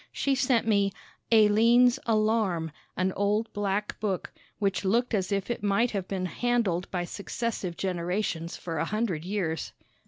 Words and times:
She 0.11 0.33
sent 0.33 0.65
me 0.67 0.91
"Alleine's 1.31 1.99
Alarm," 2.07 2.71
an 2.97 3.13
old 3.13 3.53
black 3.53 3.99
book, 3.99 4.33
which 4.57 4.83
looked 4.83 5.13
as 5.13 5.31
if 5.31 5.51
it 5.51 5.61
might 5.61 5.91
have 5.91 6.07
been 6.07 6.25
handled 6.25 6.89
by 6.89 7.05
successive 7.05 7.77
generations 7.77 8.57
for 8.57 8.79
a 8.79 8.85
hundred 8.85 9.23
years. 9.25 9.73